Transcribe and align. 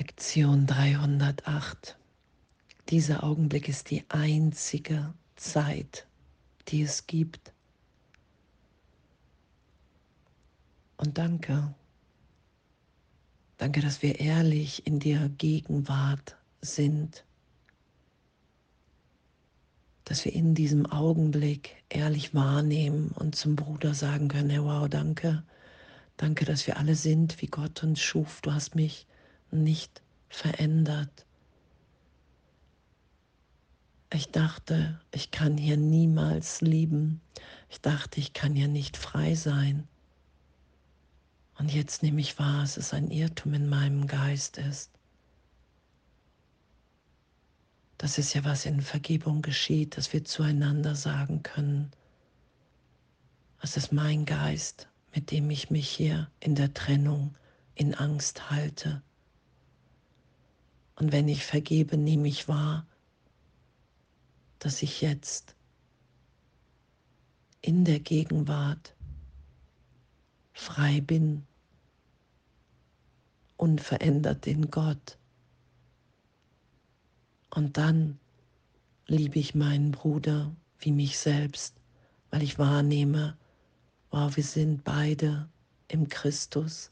Lektion 0.00 0.66
308. 0.66 1.98
Dieser 2.88 3.22
Augenblick 3.22 3.68
ist 3.68 3.90
die 3.90 4.02
einzige 4.08 5.12
Zeit, 5.36 6.06
die 6.68 6.80
es 6.80 7.06
gibt. 7.06 7.52
Und 10.96 11.18
danke. 11.18 11.74
Danke, 13.58 13.82
dass 13.82 14.00
wir 14.00 14.18
ehrlich 14.20 14.86
in 14.86 15.00
der 15.00 15.28
Gegenwart 15.28 16.38
sind. 16.62 17.26
Dass 20.04 20.24
wir 20.24 20.32
in 20.32 20.54
diesem 20.54 20.86
Augenblick 20.86 21.76
ehrlich 21.90 22.32
wahrnehmen 22.32 23.10
und 23.16 23.36
zum 23.36 23.54
Bruder 23.54 23.92
sagen 23.92 24.28
können, 24.28 24.48
hey, 24.48 24.64
wow, 24.64 24.88
danke. 24.88 25.44
Danke, 26.16 26.46
dass 26.46 26.66
wir 26.66 26.78
alle 26.78 26.94
sind, 26.94 27.42
wie 27.42 27.48
Gott 27.48 27.82
uns 27.82 28.00
schuf. 28.00 28.40
Du 28.40 28.54
hast 28.54 28.74
mich 28.74 29.06
nicht 29.52 30.02
verändert. 30.28 31.26
Ich 34.12 34.30
dachte, 34.30 35.00
ich 35.12 35.30
kann 35.30 35.56
hier 35.56 35.76
niemals 35.76 36.60
lieben. 36.60 37.20
Ich 37.68 37.80
dachte, 37.80 38.18
ich 38.18 38.32
kann 38.32 38.54
hier 38.54 38.68
nicht 38.68 38.96
frei 38.96 39.34
sein. 39.34 39.86
Und 41.58 41.72
jetzt 41.72 42.02
nehme 42.02 42.20
ich 42.20 42.38
wahr, 42.38 42.62
dass 42.62 42.76
es 42.76 42.92
ein 42.92 43.10
Irrtum 43.10 43.54
in 43.54 43.68
meinem 43.68 44.06
Geist 44.06 44.58
ist. 44.58 44.90
Das 47.98 48.16
ist 48.16 48.32
ja, 48.32 48.44
was 48.44 48.64
in 48.64 48.80
Vergebung 48.80 49.42
geschieht, 49.42 49.96
dass 49.96 50.12
wir 50.12 50.24
zueinander 50.24 50.94
sagen 50.94 51.42
können, 51.42 51.92
es 53.60 53.76
ist 53.76 53.92
mein 53.92 54.24
Geist, 54.24 54.88
mit 55.14 55.30
dem 55.30 55.50
ich 55.50 55.70
mich 55.70 55.88
hier 55.88 56.30
in 56.40 56.54
der 56.54 56.72
Trennung 56.72 57.34
in 57.74 57.94
Angst 57.94 58.50
halte. 58.50 59.02
Und 61.00 61.12
wenn 61.12 61.28
ich 61.28 61.46
vergebe, 61.46 61.96
nehme 61.96 62.28
ich 62.28 62.46
wahr, 62.46 62.86
dass 64.58 64.82
ich 64.82 65.00
jetzt 65.00 65.56
in 67.62 67.86
der 67.86 68.00
Gegenwart 68.00 68.94
frei 70.52 71.00
bin, 71.00 71.46
unverändert 73.56 74.46
in 74.46 74.70
Gott. 74.70 75.16
Und 77.48 77.78
dann 77.78 78.18
liebe 79.06 79.38
ich 79.38 79.54
meinen 79.54 79.92
Bruder 79.92 80.54
wie 80.80 80.92
mich 80.92 81.18
selbst, 81.18 81.76
weil 82.30 82.42
ich 82.42 82.58
wahrnehme, 82.58 83.38
wow, 84.10 84.36
wir 84.36 84.44
sind 84.44 84.84
beide 84.84 85.48
im 85.88 86.10
Christus. 86.10 86.90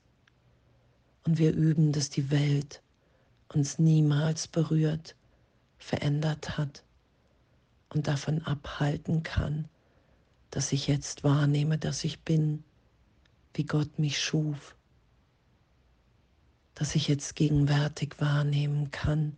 Und 1.24 1.36
wir 1.36 1.52
üben, 1.52 1.92
dass 1.92 2.08
die 2.08 2.30
Welt 2.30 2.82
uns 3.54 3.78
niemals 3.78 4.46
berührt, 4.48 5.16
verändert 5.78 6.58
hat 6.58 6.82
und 7.90 8.06
davon 8.06 8.42
abhalten 8.44 9.22
kann, 9.22 9.68
dass 10.50 10.72
ich 10.72 10.86
jetzt 10.86 11.24
wahrnehme, 11.24 11.78
dass 11.78 12.04
ich 12.04 12.20
bin, 12.20 12.64
wie 13.54 13.64
Gott 13.64 13.98
mich 13.98 14.20
schuf, 14.20 14.76
dass 16.74 16.94
ich 16.94 17.08
jetzt 17.08 17.34
gegenwärtig 17.36 18.20
wahrnehmen 18.20 18.90
kann, 18.90 19.36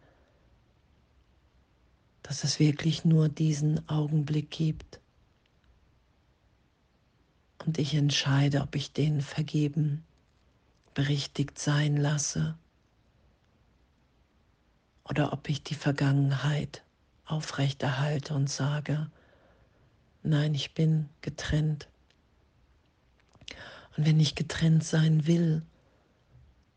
dass 2.22 2.44
es 2.44 2.58
wirklich 2.58 3.05
nur 3.05 3.28
diesen 3.28 3.88
Augenblick 3.88 4.50
gibt. 4.50 5.00
Und 7.64 7.78
ich 7.78 7.94
entscheide, 7.94 8.61
ob 8.62 8.75
ich 8.75 8.92
den 8.92 9.20
vergeben, 9.20 10.05
berichtigt 10.94 11.58
sein 11.58 11.97
lasse 11.97 12.56
oder 15.11 15.33
ob 15.33 15.48
ich 15.48 15.64
die 15.64 15.75
Vergangenheit 15.75 16.84
aufrechterhalte 17.25 18.33
und 18.33 18.48
sage, 18.48 19.11
nein, 20.22 20.55
ich 20.55 20.72
bin 20.72 21.09
getrennt. 21.21 21.88
Und 23.97 24.06
wenn 24.06 24.20
ich 24.20 24.37
getrennt 24.37 24.84
sein 24.84 25.26
will, 25.26 25.62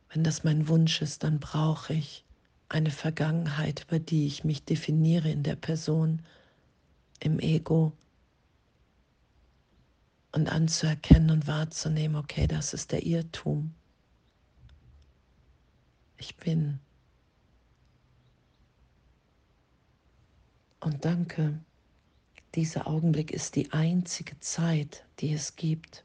wenn 0.10 0.24
das 0.24 0.44
mein 0.44 0.68
Wunsch 0.68 1.02
ist, 1.04 1.24
dann 1.24 1.40
brauche 1.40 1.94
ich 1.94 2.26
eine 2.70 2.90
Vergangenheit, 2.90 3.86
über 3.88 4.00
die 4.00 4.26
ich 4.26 4.44
mich 4.44 4.66
definiere 4.66 5.30
in 5.30 5.44
der 5.44 5.56
Person, 5.56 6.24
im 7.20 7.40
Ego. 7.40 7.94
Und 10.32 10.50
anzuerkennen 10.50 11.30
und 11.30 11.46
wahrzunehmen, 11.46 12.16
okay, 12.16 12.48
das 12.48 12.74
ist 12.74 12.92
der 12.92 13.06
Irrtum. 13.06 13.76
Ich 16.18 16.36
bin 16.38 16.80
Und 20.84 21.06
danke, 21.06 21.58
dieser 22.56 22.88
Augenblick 22.88 23.32
ist 23.32 23.56
die 23.56 23.72
einzige 23.72 24.38
Zeit, 24.42 25.06
die 25.20 25.32
es 25.32 25.56
gibt. 25.56 26.04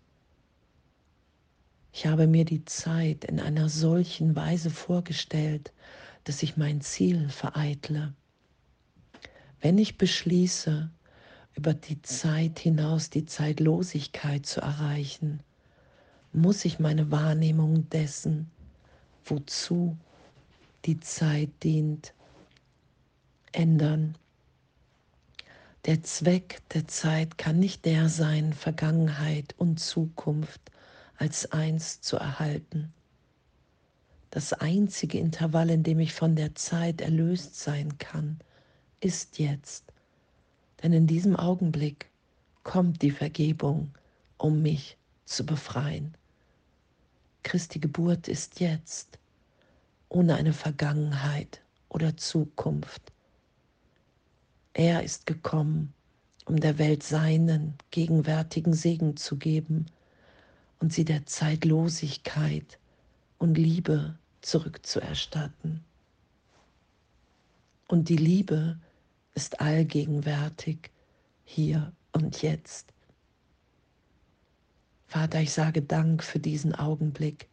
Ich 1.92 2.06
habe 2.06 2.28
mir 2.28 2.44
die 2.44 2.64
Zeit 2.64 3.24
in 3.24 3.40
einer 3.40 3.68
solchen 3.68 4.36
Weise 4.36 4.70
vorgestellt, 4.70 5.72
dass 6.22 6.44
ich 6.44 6.56
mein 6.56 6.80
Ziel 6.80 7.28
vereitle. 7.28 8.14
Wenn 9.60 9.78
ich 9.78 9.98
beschließe, 9.98 10.88
über 11.56 11.74
die 11.74 12.00
Zeit 12.02 12.60
hinaus 12.60 13.10
die 13.10 13.26
Zeitlosigkeit 13.26 14.46
zu 14.46 14.60
erreichen, 14.60 15.40
muss 16.32 16.64
ich 16.64 16.78
meine 16.78 17.10
Wahrnehmung 17.10 17.90
dessen, 17.90 18.48
wozu 19.24 19.96
die 20.84 21.00
Zeit 21.00 21.50
dient, 21.64 22.14
ändern. 23.50 24.16
Der 25.88 26.02
Zweck 26.02 26.60
der 26.74 26.86
Zeit 26.86 27.38
kann 27.38 27.58
nicht 27.58 27.86
der 27.86 28.10
sein, 28.10 28.52
Vergangenheit 28.52 29.54
und 29.56 29.80
Zukunft 29.80 30.60
als 31.16 31.50
eins 31.50 32.02
zu 32.02 32.18
erhalten. 32.18 32.92
Das 34.28 34.52
einzige 34.52 35.18
Intervall, 35.18 35.70
in 35.70 35.84
dem 35.84 35.98
ich 35.98 36.12
von 36.12 36.36
der 36.36 36.54
Zeit 36.54 37.00
erlöst 37.00 37.58
sein 37.58 37.96
kann, 37.96 38.38
ist 39.00 39.38
jetzt. 39.38 39.84
Denn 40.82 40.92
in 40.92 41.06
diesem 41.06 41.36
Augenblick 41.36 42.10
kommt 42.64 43.00
die 43.00 43.10
Vergebung, 43.10 43.90
um 44.36 44.60
mich 44.60 44.98
zu 45.24 45.46
befreien. 45.46 46.12
Christi 47.44 47.78
Geburt 47.78 48.28
ist 48.28 48.60
jetzt, 48.60 49.18
ohne 50.10 50.34
eine 50.34 50.52
Vergangenheit 50.52 51.62
oder 51.88 52.14
Zukunft. 52.14 53.10
Er 54.74 55.02
ist 55.02 55.26
gekommen, 55.26 55.92
um 56.46 56.60
der 56.60 56.78
Welt 56.78 57.02
seinen 57.02 57.74
gegenwärtigen 57.90 58.72
Segen 58.72 59.16
zu 59.16 59.36
geben 59.36 59.86
und 60.80 60.92
sie 60.92 61.04
der 61.04 61.26
Zeitlosigkeit 61.26 62.78
und 63.38 63.58
Liebe 63.58 64.18
zurückzuerstatten. 64.40 65.84
Und 67.88 68.08
die 68.08 68.16
Liebe 68.16 68.78
ist 69.34 69.60
allgegenwärtig 69.60 70.90
hier 71.44 71.92
und 72.12 72.42
jetzt. 72.42 72.92
Vater, 75.06 75.40
ich 75.40 75.52
sage 75.52 75.82
Dank 75.82 76.22
für 76.22 76.38
diesen 76.38 76.74
Augenblick. 76.74 77.48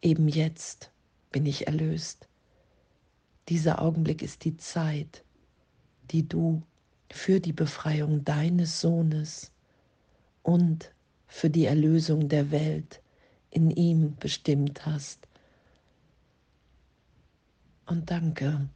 Eben 0.00 0.28
jetzt 0.28 0.90
bin 1.30 1.44
ich 1.46 1.66
erlöst. 1.66 2.28
Dieser 3.48 3.82
Augenblick 3.82 4.22
ist 4.22 4.44
die 4.44 4.56
Zeit, 4.56 5.23
die 6.10 6.28
du 6.28 6.62
für 7.10 7.40
die 7.40 7.52
Befreiung 7.52 8.24
deines 8.24 8.80
Sohnes 8.80 9.50
und 10.42 10.92
für 11.26 11.50
die 11.50 11.64
Erlösung 11.64 12.28
der 12.28 12.50
Welt 12.50 13.00
in 13.50 13.70
ihm 13.70 14.16
bestimmt 14.16 14.84
hast. 14.86 15.28
Und 17.86 18.10
danke, 18.10 18.68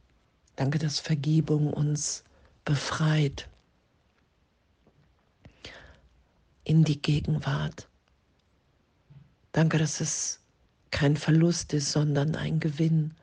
danke, 0.55 0.79
dass 0.79 0.99
Vergebung 0.99 1.73
uns 1.73 2.23
befreit 2.65 3.49
in 6.63 6.83
die 6.83 7.01
Gegenwart. 7.01 7.87
Danke, 9.51 9.79
dass 9.79 9.99
es 10.01 10.39
kein 10.91 11.17
Verlust 11.17 11.73
ist, 11.73 11.91
sondern 11.91 12.35
ein 12.35 12.59
Gewinn. 12.59 13.15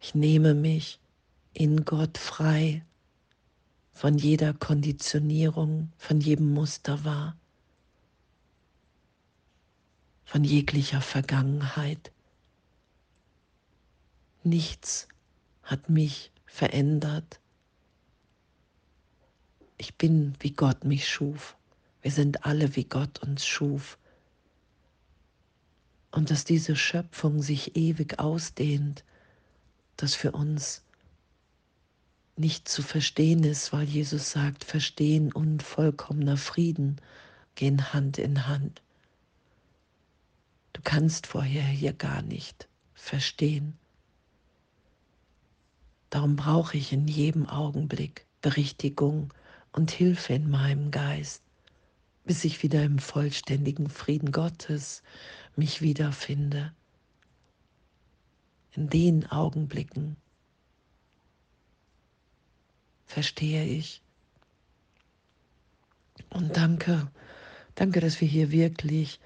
Ich 0.00 0.14
nehme 0.14 0.54
mich 0.54 0.98
in 1.58 1.84
Gott 1.84 2.18
frei 2.18 2.84
von 3.90 4.16
jeder 4.16 4.54
Konditionierung, 4.54 5.90
von 5.98 6.20
jedem 6.20 6.52
Muster 6.54 7.04
wahr, 7.04 7.36
von 10.24 10.44
jeglicher 10.44 11.00
Vergangenheit. 11.00 12.12
Nichts 14.44 15.08
hat 15.64 15.90
mich 15.90 16.30
verändert. 16.46 17.40
Ich 19.78 19.96
bin, 19.96 20.34
wie 20.38 20.52
Gott 20.52 20.84
mich 20.84 21.08
schuf. 21.08 21.56
Wir 22.02 22.12
sind 22.12 22.46
alle, 22.46 22.76
wie 22.76 22.84
Gott 22.84 23.18
uns 23.20 23.44
schuf. 23.44 23.98
und 26.12 26.30
dass 26.30 26.44
diese 26.44 26.74
Schöpfung 26.76 27.42
sich 27.42 27.76
ewig 27.76 28.18
ausdehnt, 28.18 29.04
das 29.96 30.14
für 30.14 30.32
uns 30.32 30.82
nicht 32.38 32.68
zu 32.68 32.82
verstehen 32.82 33.44
ist, 33.44 33.72
weil 33.72 33.84
Jesus 33.84 34.30
sagt, 34.30 34.64
Verstehen 34.64 35.32
und 35.32 35.62
vollkommener 35.62 36.36
Frieden 36.36 37.00
gehen 37.54 37.92
Hand 37.92 38.18
in 38.18 38.46
Hand. 38.46 38.82
Du 40.72 40.80
kannst 40.82 41.26
vorher 41.26 41.64
hier 41.64 41.92
gar 41.92 42.22
nicht 42.22 42.68
verstehen. 42.94 43.76
Darum 46.10 46.36
brauche 46.36 46.76
ich 46.76 46.92
in 46.92 47.08
jedem 47.08 47.48
Augenblick 47.48 48.26
Berichtigung 48.40 49.34
und 49.72 49.90
Hilfe 49.90 50.34
in 50.34 50.48
meinem 50.48 50.90
Geist, 50.90 51.42
bis 52.24 52.44
ich 52.44 52.62
wieder 52.62 52.82
im 52.84 52.98
vollständigen 52.98 53.90
Frieden 53.90 54.32
Gottes 54.32 55.02
mich 55.56 55.82
wiederfinde. 55.82 56.72
In 58.72 58.88
den 58.88 59.26
Augenblicken 59.26 60.16
verstehe 63.08 63.64
ich. 63.64 64.02
Und 66.30 66.56
danke, 66.56 67.10
danke, 67.74 68.00
dass 68.00 68.20
wir 68.20 68.28
hier 68.28 68.52
wirklich 68.52 69.18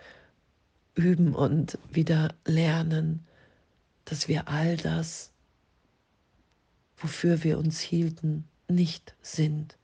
üben 0.95 1.35
und 1.35 1.79
wieder 1.91 2.35
lernen, 2.47 3.27
dass 4.05 4.29
wir 4.29 4.49
all 4.49 4.77
das, 4.77 5.33
wofür 6.97 7.43
wir 7.43 7.59
uns 7.59 7.81
hielten, 7.81 8.49
nicht 8.69 9.15
sind. 9.21 9.77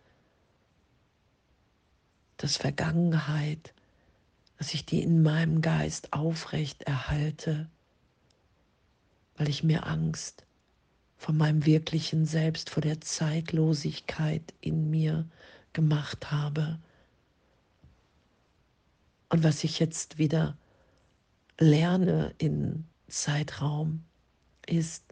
Dass 2.37 2.57
Vergangenheit, 2.57 3.75
dass 4.59 4.75
ich 4.75 4.87
die 4.87 5.03
in 5.03 5.23
meinem 5.23 5.61
Geist 5.61 6.13
aufrecht 6.13 6.85
erhalte, 6.85 7.69
weil 9.37 9.49
ich 9.49 9.65
mir 9.65 9.87
Angst 9.87 10.45
von 11.19 11.37
meinem 11.37 11.67
wirklichen 11.67 12.25
Selbst, 12.25 12.71
vor 12.71 12.81
der 12.81 13.01
Zeitlosigkeit 13.01 14.55
in 14.61 14.89
mir 14.89 15.29
gemacht 15.73 16.31
habe. 16.31 16.79
Und 19.29 19.43
was 19.43 19.65
ich 19.65 19.81
jetzt 19.81 20.17
wieder 20.17 20.57
lerne 21.59 22.33
in 22.39 22.87
Zeitraum, 23.09 24.05
ist 24.67 25.03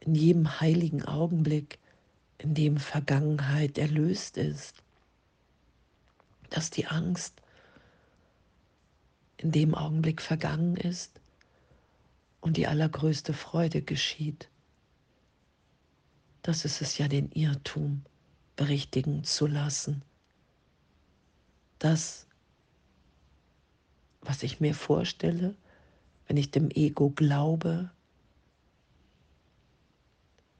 in 0.00 0.14
jedem 0.14 0.60
heiligen 0.60 1.04
Augenblick, 1.04 1.78
in 2.38 2.54
dem 2.54 2.76
Vergangenheit 2.76 3.78
erlöst 3.78 4.36
ist, 4.36 4.82
dass 6.50 6.70
die 6.70 6.86
Angst 6.86 7.40
in 9.36 9.52
dem 9.52 9.74
Augenblick 9.74 10.20
vergangen 10.20 10.76
ist 10.76 11.20
und 12.48 12.56
die 12.56 12.66
allergrößte 12.66 13.34
Freude 13.34 13.82
geschieht. 13.82 14.48
Das 16.40 16.64
ist 16.64 16.80
es 16.80 16.96
ja, 16.96 17.06
den 17.06 17.30
Irrtum 17.32 18.06
berichtigen 18.56 19.22
zu 19.22 19.46
lassen. 19.46 20.00
Das, 21.78 22.26
was 24.22 24.42
ich 24.42 24.60
mir 24.60 24.74
vorstelle, 24.74 25.54
wenn 26.26 26.38
ich 26.38 26.50
dem 26.50 26.70
Ego 26.70 27.10
glaube, 27.10 27.90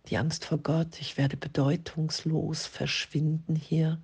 die 0.08 0.18
Angst 0.18 0.44
vor 0.44 0.58
Gott, 0.58 1.00
ich 1.00 1.16
werde 1.16 1.38
bedeutungslos 1.38 2.66
verschwinden 2.66 3.56
hier. 3.56 3.98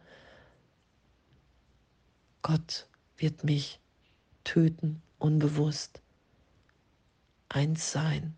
Gott 2.40 2.88
wird 3.18 3.44
mich 3.44 3.78
töten, 4.42 5.02
unbewusst. 5.18 6.00
Eins 7.48 7.92
sein 7.92 8.36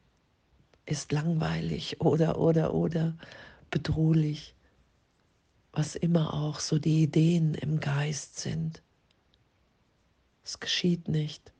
ist 0.84 1.12
langweilig 1.12 2.00
oder, 2.00 2.38
oder, 2.38 2.74
oder 2.74 3.16
bedrohlich, 3.70 4.54
was 5.72 5.96
immer 5.96 6.32
auch 6.32 6.60
so 6.60 6.78
die 6.78 7.02
Ideen 7.02 7.54
im 7.54 7.80
Geist 7.80 8.38
sind. 8.38 8.82
Es 10.44 10.60
geschieht 10.60 11.08
nicht. 11.08 11.52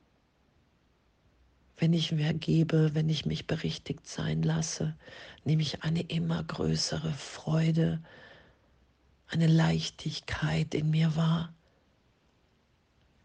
Wenn 1.75 1.93
ich 1.93 2.11
mir 2.11 2.33
gebe, 2.33 2.95
wenn 2.95 3.09
ich 3.09 3.25
mich 3.25 3.45
berichtigt 3.45 4.07
sein 4.07 4.41
lasse, 4.41 4.95
nehme 5.43 5.61
ich 5.61 5.83
eine 5.83 6.01
immer 6.01 6.43
größere 6.43 7.13
Freude, 7.13 8.01
eine 9.27 9.47
Leichtigkeit 9.47 10.73
in 10.73 10.89
mir 10.89 11.15
wahr, 11.15 11.53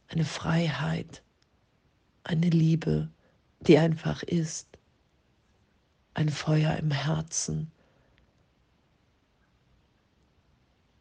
eine 0.08 0.24
Freiheit, 0.24 1.22
eine 2.24 2.50
Liebe, 2.50 3.08
die 3.66 3.78
einfach 3.78 4.22
ist, 4.22 4.66
ein 6.14 6.28
Feuer 6.28 6.76
im 6.76 6.90
Herzen. 6.90 7.70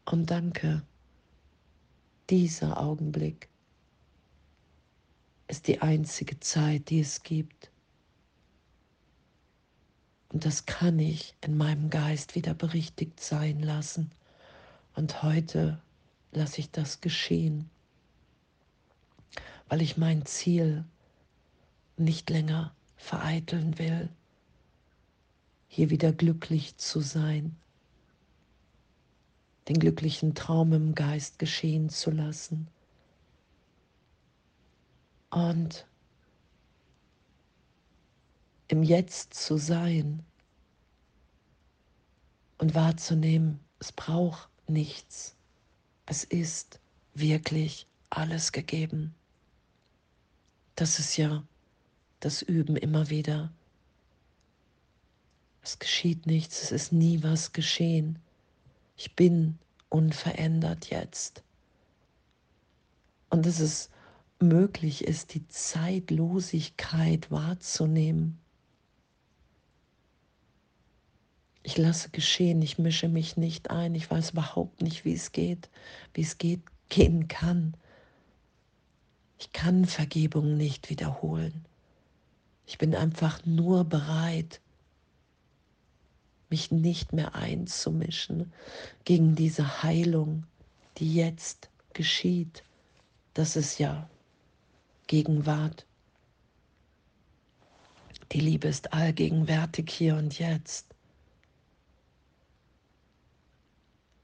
Und 0.04 0.30
danke, 0.30 0.82
dieser 2.30 2.80
Augenblick 2.80 3.48
ist 5.48 5.68
die 5.68 5.80
einzige 5.80 6.38
Zeit, 6.40 6.88
die 6.90 7.00
es 7.00 7.22
gibt. 7.22 7.70
Und 10.32 10.46
das 10.46 10.64
kann 10.64 10.98
ich 10.98 11.34
in 11.42 11.56
meinem 11.56 11.90
Geist 11.90 12.34
wieder 12.34 12.54
berichtigt 12.54 13.20
sein 13.20 13.60
lassen. 13.60 14.10
Und 14.94 15.22
heute 15.22 15.82
lasse 16.32 16.60
ich 16.60 16.70
das 16.70 17.00
geschehen, 17.00 17.68
weil 19.68 19.82
ich 19.82 19.98
mein 19.98 20.24
Ziel 20.24 20.86
nicht 21.96 22.30
länger 22.30 22.74
vereiteln 22.96 23.78
will, 23.78 24.08
hier 25.68 25.90
wieder 25.90 26.12
glücklich 26.12 26.76
zu 26.76 27.00
sein, 27.00 27.56
den 29.68 29.78
glücklichen 29.78 30.34
Traum 30.34 30.72
im 30.72 30.94
Geist 30.94 31.38
geschehen 31.38 31.88
zu 31.88 32.10
lassen 32.10 32.68
und 35.30 35.86
im 38.68 38.82
Jetzt 38.82 39.34
zu 39.34 39.56
sein 39.56 40.24
und 42.58 42.74
wahrzunehmen, 42.74 43.60
es 43.78 43.92
braucht 43.92 44.48
nichts, 44.68 45.34
es 46.06 46.24
ist 46.24 46.80
wirklich 47.14 47.86
alles 48.10 48.52
gegeben. 48.52 49.14
Das 50.74 50.98
ist 50.98 51.16
ja 51.16 51.44
das 52.24 52.40
Üben 52.40 52.76
immer 52.76 53.10
wieder. 53.10 53.52
Es 55.60 55.78
geschieht 55.78 56.26
nichts, 56.26 56.62
es 56.62 56.72
ist 56.72 56.92
nie 56.92 57.22
was 57.22 57.52
geschehen. 57.52 58.18
Ich 58.96 59.14
bin 59.16 59.58
unverändert 59.88 60.90
jetzt. 60.90 61.42
Und 63.28 63.44
dass 63.46 63.58
es 63.58 63.90
möglich 64.38 65.04
ist, 65.04 65.34
die 65.34 65.46
Zeitlosigkeit 65.48 67.30
wahrzunehmen. 67.30 68.38
Ich 71.64 71.76
lasse 71.78 72.10
geschehen, 72.10 72.62
ich 72.62 72.78
mische 72.78 73.08
mich 73.08 73.36
nicht 73.36 73.70
ein, 73.70 73.94
ich 73.94 74.10
weiß 74.10 74.30
überhaupt 74.30 74.82
nicht, 74.82 75.04
wie 75.04 75.14
es 75.14 75.32
geht, 75.32 75.70
wie 76.14 76.22
es 76.22 76.38
geht, 76.38 76.62
gehen 76.88 77.28
kann. 77.28 77.76
Ich 79.38 79.52
kann 79.52 79.86
Vergebung 79.86 80.56
nicht 80.56 80.90
wiederholen. 80.90 81.64
Ich 82.66 82.78
bin 82.78 82.94
einfach 82.94 83.44
nur 83.44 83.84
bereit, 83.84 84.60
mich 86.48 86.70
nicht 86.70 87.12
mehr 87.12 87.34
einzumischen 87.34 88.52
gegen 89.04 89.34
diese 89.34 89.82
Heilung, 89.82 90.44
die 90.98 91.14
jetzt 91.14 91.70
geschieht. 91.94 92.62
Das 93.34 93.56
ist 93.56 93.78
ja 93.78 94.08
Gegenwart. 95.06 95.86
Die 98.32 98.40
Liebe 98.40 98.68
ist 98.68 98.92
allgegenwärtig 98.92 99.90
hier 99.90 100.16
und 100.16 100.38
jetzt. 100.38 100.86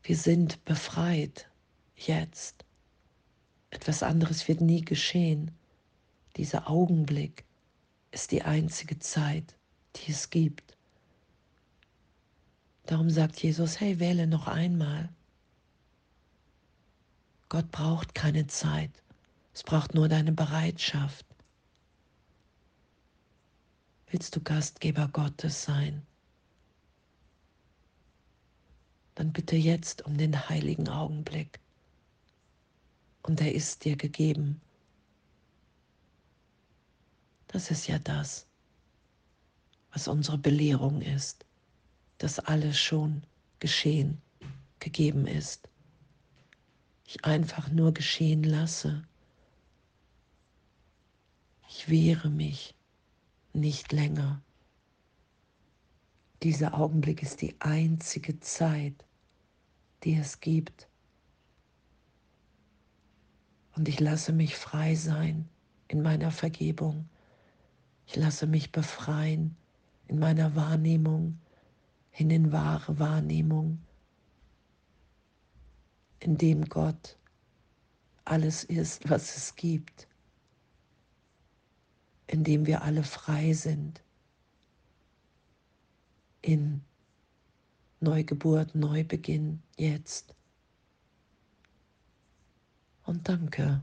Wir 0.02 0.16
sind 0.16 0.64
befreit 0.64 1.50
jetzt. 1.97 2.64
Etwas 3.71 4.02
anderes 4.02 4.49
wird 4.49 4.61
nie 4.62 4.83
geschehen. 4.83 5.50
Dieser 6.37 6.71
Augenblick 6.71 7.45
ist 8.11 8.31
die 8.33 8.43
einzige 8.43 8.99
Zeit, 8.99 9.55
die 9.97 10.12
es 10.12 10.31
gibt. 10.31 10.77
Darum 12.87 13.11
sagt 13.11 13.43
Jesus, 13.43 13.81
hey, 13.81 13.99
wähle 13.99 14.27
noch 14.27 14.47
einmal. 14.47 15.11
Gott 17.49 17.71
braucht 17.71 18.15
keine 18.15 18.47
Zeit, 18.47 18.91
es 19.55 19.62
braucht 19.62 19.95
nur 19.95 20.09
deine 20.09 20.33
Bereitschaft. 20.33 21.27
Willst 24.11 24.35
du 24.37 24.41
Gastgeber 24.41 25.09
Gottes 25.09 25.65
sein? 25.65 26.07
Dann 29.15 29.33
bitte 29.33 29.57
jetzt 29.57 30.07
um 30.07 30.17
den 30.17 30.49
heiligen 30.49 30.88
Augenblick. 30.88 31.59
Und 33.23 33.41
er 33.41 33.55
ist 33.55 33.85
dir 33.85 33.97
gegeben. 33.97 34.61
Das 37.49 37.71
ist 37.71 37.87
ja 37.88 37.99
das, 37.99 38.47
was 39.93 40.07
unsere 40.07 40.38
Belehrung 40.38 41.00
ist, 41.02 41.45
dass 42.19 42.38
alles 42.38 42.78
schon 42.78 43.23
geschehen, 43.59 44.21
gegeben 44.81 45.26
ist. 45.26 45.69
Ich 47.07 47.25
einfach 47.25 47.71
nur 47.71 47.95
geschehen 47.95 48.45
lasse. 48.45 49.02
Ich 51.69 51.88
wehre 51.88 52.28
mich 52.28 52.75
nicht 53.55 53.93
länger. 53.93 54.43
Dieser 56.43 56.75
Augenblick 56.75 57.23
ist 57.23 57.40
die 57.40 57.57
einzige 57.61 58.38
Zeit, 58.40 59.05
die 60.05 60.14
es 60.14 60.40
gibt. 60.40 60.87
Und 63.75 63.88
ich 63.88 64.00
lasse 64.00 64.33
mich 64.33 64.57
frei 64.57 64.95
sein 64.95 65.49
in 65.88 66.02
meiner 66.02 66.31
Vergebung. 66.31 67.09
Ich 68.09 68.17
lasse 68.17 68.47
mich 68.47 68.73
befreien 68.73 69.55
in 70.07 70.19
meiner 70.19 70.57
Wahrnehmung, 70.57 71.38
in 72.12 72.31
den 72.31 72.53
wahre 72.53 72.99
Wahrnehmung, 72.99 73.83
in 76.19 76.38
dem 76.38 76.65
Gott 76.71 77.19
alles 78.25 78.65
ist, 78.65 79.11
was 79.11 79.37
es 79.37 79.57
gibt, 79.57 80.09
in 82.29 82.45
dem 82.45 82.65
wir 82.65 82.81
alle 82.81 83.03
frei 83.03 83.53
sind, 83.53 84.03
in 86.41 86.81
Neugeburt, 88.00 88.75
Neubeginn, 88.75 89.62
jetzt. 89.77 90.35
Und 93.05 93.29
danke. 93.29 93.83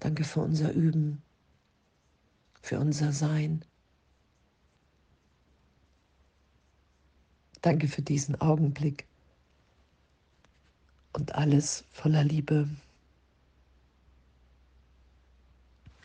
Danke 0.00 0.24
für 0.24 0.40
unser 0.40 0.72
Üben, 0.72 1.22
für 2.62 2.78
unser 2.78 3.12
Sein. 3.12 3.64
Danke 7.60 7.88
für 7.88 8.02
diesen 8.02 8.40
Augenblick 8.40 9.06
und 11.12 11.34
alles 11.34 11.84
voller 11.92 12.24
Liebe. 12.24 12.68